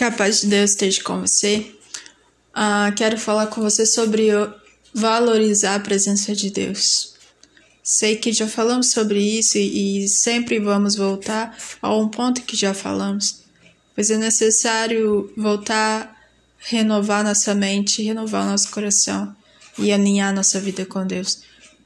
[0.00, 1.74] Que a paz de Deus esteja com você.
[2.54, 4.30] Ah, quero falar com você sobre
[4.94, 7.12] valorizar a presença de Deus.
[7.82, 12.56] Sei que já falamos sobre isso e, e sempre vamos voltar a um ponto que
[12.56, 13.42] já falamos,
[13.94, 16.18] pois é necessário voltar,
[16.56, 19.36] renovar nossa mente, renovar nosso coração
[19.76, 21.42] e alinhar nossa vida com Deus.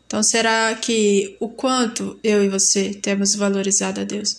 [0.07, 4.37] Então, será que o quanto eu e você temos valorizado a Deus?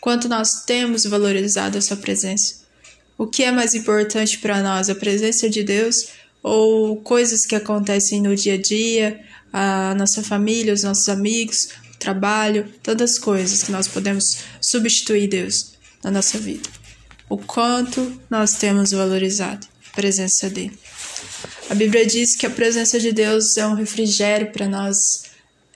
[0.00, 2.61] Quanto nós temos valorizado a Sua presença?
[3.16, 6.08] O que é mais importante para nós, a presença de Deus
[6.42, 9.20] ou coisas que acontecem no dia a dia,
[9.52, 15.72] a nossa família, os nossos amigos, o trabalho, tantas coisas que nós podemos substituir Deus
[16.02, 16.68] na nossa vida?
[17.28, 20.76] O quanto nós temos valorizado a presença dele?
[21.70, 25.24] A Bíblia diz que a presença de Deus é um refrigério para nós,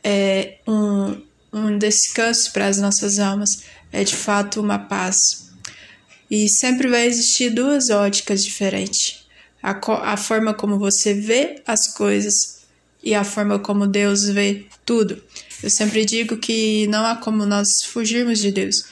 [0.03, 1.23] é um,
[1.53, 5.46] um descanso para as nossas almas, é de fato uma paz.
[6.31, 9.27] E sempre vai existir duas óticas diferentes:
[9.63, 9.79] a,
[10.13, 12.57] a forma como você vê as coisas
[13.03, 15.23] e a forma como Deus vê tudo.
[15.63, 18.85] Eu sempre digo que não há como nós fugirmos de Deus.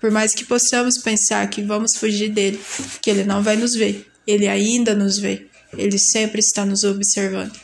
[0.00, 2.60] Por mais que possamos pensar que vamos fugir dele,
[3.00, 5.46] que ele não vai nos ver, ele ainda nos vê.
[5.76, 7.58] Ele sempre está nos observando.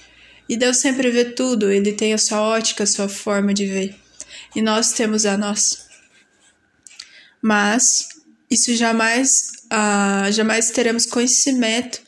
[0.48, 3.94] E Deus sempre vê tudo, ele tem a sua ótica, a sua forma de ver.
[4.54, 5.78] E nós temos a nossa.
[7.42, 8.08] Mas
[8.50, 12.00] isso jamais, ah, jamais teremos conhecimento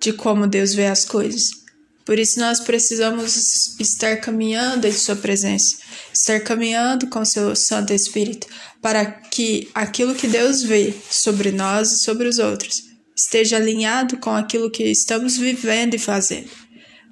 [0.00, 1.62] de como Deus vê as coisas.
[2.04, 5.76] Por isso nós precisamos estar caminhando em Sua presença,
[6.12, 8.46] estar caminhando com Seu Santo Espírito,
[8.80, 14.30] para que aquilo que Deus vê sobre nós e sobre os outros esteja alinhado com
[14.30, 16.50] aquilo que estamos vivendo e fazendo.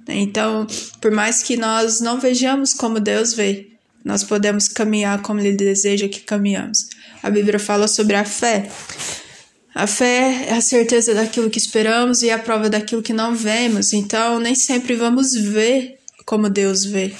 [0.07, 0.67] Então,
[0.99, 3.70] por mais que nós não vejamos como Deus vê,
[4.03, 6.87] nós podemos caminhar como Ele deseja que caminhamos.
[7.21, 8.69] A Bíblia fala sobre a fé.
[9.73, 13.93] A fé é a certeza daquilo que esperamos e a prova daquilo que não vemos.
[13.93, 17.13] Então, nem sempre vamos ver como Deus vê.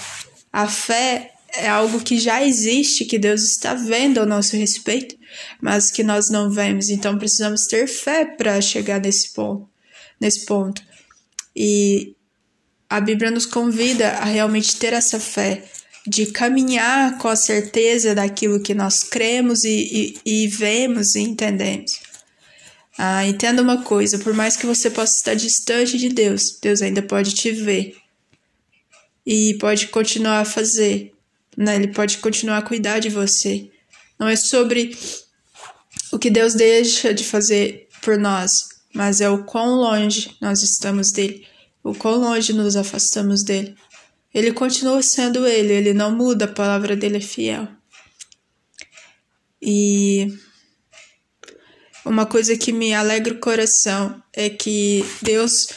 [0.51, 5.21] A fé é algo que já existe, que Deus está vendo ao nosso respeito
[5.59, 6.89] mas que nós não vemos.
[6.89, 9.69] Então precisamos ter fé para chegar nesse ponto,
[10.19, 10.81] nesse ponto.
[11.55, 12.15] E
[12.89, 15.63] a Bíblia nos convida a realmente ter essa fé,
[16.05, 21.99] de caminhar com a certeza daquilo que nós cremos e, e, e vemos e entendemos.
[22.97, 27.01] Ah, entenda uma coisa: por mais que você possa estar distante de Deus, Deus ainda
[27.01, 27.95] pode te ver
[29.25, 31.13] e pode continuar a fazer,
[31.55, 31.75] né?
[31.75, 33.69] Ele pode continuar a cuidar de você.
[34.19, 34.97] Não é sobre
[36.11, 41.11] o que Deus deixa de fazer por nós, mas é o quão longe nós estamos
[41.11, 41.47] dele,
[41.83, 43.75] o quão longe nos afastamos dele.
[44.33, 47.67] Ele continua sendo ele, ele não muda, a palavra dele é fiel.
[49.61, 50.27] E
[52.05, 55.69] uma coisa que me alegra o coração é que Deus,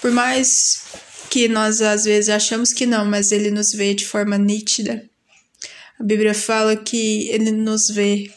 [0.00, 0.84] por mais
[1.28, 5.08] que nós às vezes achamos que não, mas ele nos vê de forma nítida.
[5.98, 8.30] A Bíblia fala que ele nos vê,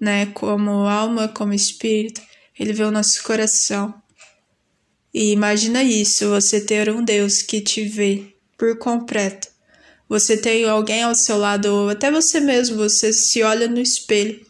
[0.00, 2.22] né, como alma, como espírito,
[2.58, 3.94] ele vê o nosso coração.
[5.12, 9.48] E imagina isso, você ter um Deus que te vê por completo.
[10.08, 14.40] Você tem alguém ao seu lado, ou até você mesmo, você se olha no espelho.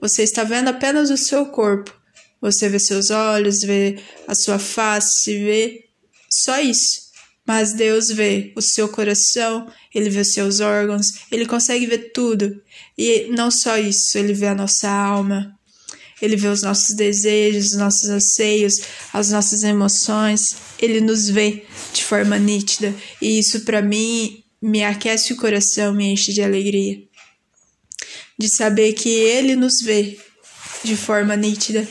[0.00, 1.94] Você está vendo apenas o seu corpo.
[2.40, 5.84] Você vê seus olhos, vê a sua face, vê
[6.28, 7.04] só isso.
[7.46, 12.62] Mas Deus vê o seu coração, ele vê os seus órgãos, ele consegue ver tudo.
[12.96, 15.58] E não só isso, ele vê a nossa alma,
[16.20, 18.80] ele vê os nossos desejos, os nossos anseios,
[19.12, 22.94] as nossas emoções, ele nos vê de forma nítida.
[23.20, 27.02] E isso para mim me aquece o coração, me enche de alegria.
[28.38, 30.18] De saber que ele nos vê
[30.82, 31.86] de forma nítida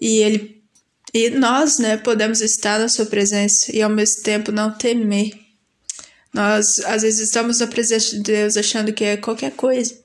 [0.00, 0.60] e ele
[1.12, 5.32] e nós, né, podemos estar na sua presença e ao mesmo tempo não temer.
[6.32, 9.98] Nós, às vezes, estamos na presença de Deus achando que é qualquer coisa.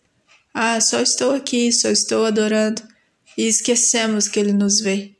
[0.52, 2.82] Ah, só estou aqui, só estou adorando.
[3.38, 5.12] E esquecemos que Ele nos vê.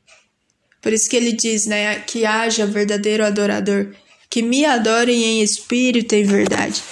[0.80, 3.94] Por isso que Ele diz, né, que haja verdadeiro adorador,
[4.30, 6.82] que me adorem em espírito e verdade.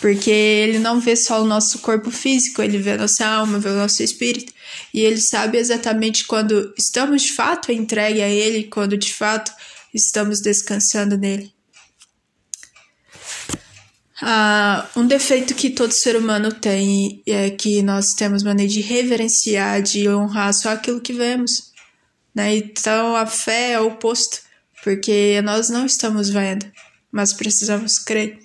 [0.00, 3.70] Porque Ele não vê só o nosso corpo físico, Ele vê a nossa alma, vê
[3.70, 4.52] o nosso espírito
[4.92, 9.52] e ele sabe exatamente quando estamos de fato entregue a ele, quando de fato
[9.92, 11.52] estamos descansando nele.
[14.26, 19.82] Ah, um defeito que todo ser humano tem é que nós temos maneira de reverenciar,
[19.82, 21.72] de honrar só aquilo que vemos.
[22.34, 22.56] Né?
[22.56, 24.38] Então a fé é o oposto,
[24.82, 26.64] porque nós não estamos vendo,
[27.12, 28.38] mas precisamos crer.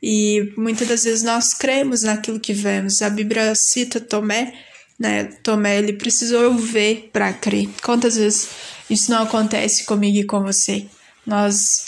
[0.00, 3.02] E muitas das vezes nós cremos naquilo que vemos.
[3.02, 4.54] A Bíblia cita Tomé
[4.98, 5.24] né?
[5.42, 7.68] Tomé, ele precisou ver para crer.
[7.82, 8.48] Quantas vezes
[8.90, 10.86] isso não acontece comigo e com você?
[11.24, 11.87] Nós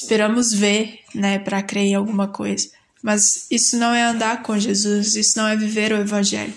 [0.00, 2.68] esperamos ver, né, para crer em alguma coisa.
[3.02, 6.54] Mas isso não é andar com Jesus, isso não é viver o evangelho.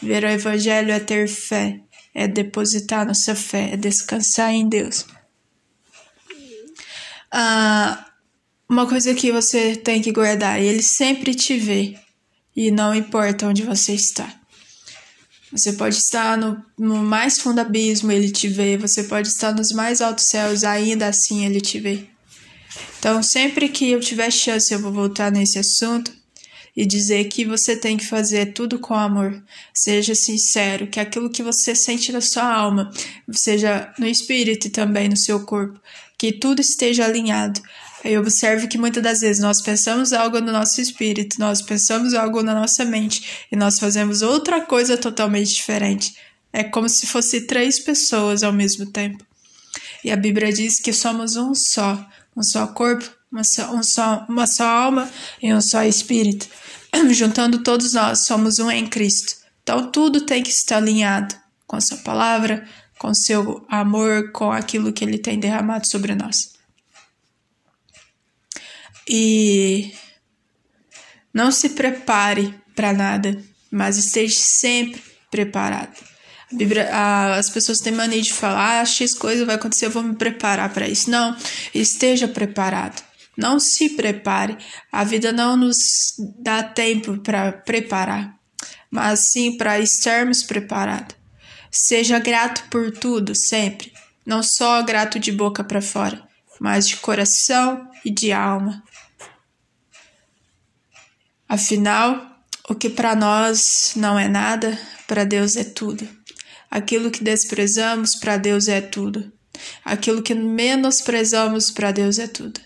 [0.00, 1.80] Viver o evangelho é ter fé,
[2.14, 5.06] é depositar nossa fé, é descansar em Deus.
[7.30, 8.06] Ah,
[8.68, 11.98] uma coisa que você tem que guardar, ele sempre te vê
[12.54, 14.42] e não importa onde você está.
[15.52, 18.78] Você pode estar no, no mais fundo abismo, ele te vê.
[18.78, 22.08] Você pode estar nos mais altos céus, ainda assim ele te vê.
[22.98, 26.12] Então, sempre que eu tiver chance, eu vou voltar nesse assunto
[26.76, 29.42] e dizer que você tem que fazer tudo com amor.
[29.74, 32.90] Seja sincero, que aquilo que você sente na sua alma,
[33.30, 35.78] seja no espírito e também no seu corpo,
[36.18, 37.60] que tudo esteja alinhado.
[38.04, 42.42] Aí observe que muitas das vezes nós pensamos algo no nosso espírito, nós pensamos algo
[42.42, 46.14] na nossa mente e nós fazemos outra coisa totalmente diferente.
[46.52, 49.24] É como se fosse três pessoas ao mesmo tempo.
[50.04, 52.04] E a Bíblia diz que somos um só,
[52.36, 55.10] um só corpo, uma só, um só, uma só alma
[55.42, 56.48] e um só espírito.
[57.12, 59.36] Juntando todos nós, somos um em Cristo.
[59.62, 61.34] Então tudo tem que estar alinhado
[61.66, 62.68] com a sua palavra,
[62.98, 66.52] com seu amor, com aquilo que ele tem derramado sobre nós.
[69.08, 69.92] E
[71.32, 76.11] não se prepare para nada, mas esteja sempre preparado.
[77.36, 80.72] As pessoas têm mania de falar, ah, X coisa vai acontecer, eu vou me preparar
[80.72, 81.10] para isso.
[81.10, 81.36] Não,
[81.74, 83.02] esteja preparado.
[83.36, 84.56] Não se prepare.
[84.90, 88.36] A vida não nos dá tempo para preparar,
[88.90, 91.16] mas sim para estarmos preparados.
[91.70, 93.92] Seja grato por tudo, sempre.
[94.26, 96.22] Não só grato de boca para fora,
[96.60, 98.82] mas de coração e de alma.
[101.48, 102.32] Afinal,
[102.68, 106.08] o que para nós não é nada, para Deus é tudo.
[106.72, 109.30] Aquilo que desprezamos, para Deus é tudo.
[109.84, 112.58] Aquilo que menosprezamos, para Deus é tudo.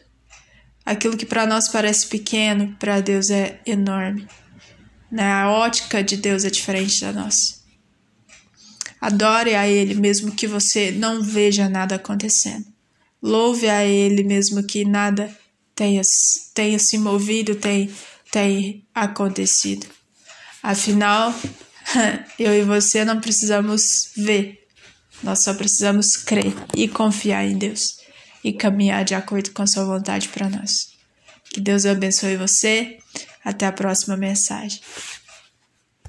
[0.85, 4.29] Aquilo que para nós parece pequeno, para Deus é enorme.
[5.11, 5.25] Né?
[5.25, 7.57] A ótica de Deus é diferente da nossa.
[9.01, 12.67] Adore a Ele mesmo que você não veja nada acontecendo.
[13.21, 15.37] Louve a Ele mesmo que nada
[15.75, 16.03] tenha,
[16.55, 17.91] tenha se movido, tenha
[18.31, 19.87] tem acontecido.
[20.63, 21.35] Afinal,
[22.39, 24.67] eu e você não precisamos ver,
[25.23, 27.99] nós só precisamos crer e confiar em Deus
[28.45, 30.89] e caminhar de acordo com Sua vontade para nós.
[31.51, 32.99] Que Deus abençoe você.
[33.45, 34.81] Até a próxima mensagem.